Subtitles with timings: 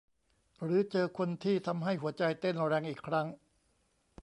[0.63, 3.27] หรือเจอคนที่ทำให้หัวใจเต้นแรงอีกครั้ง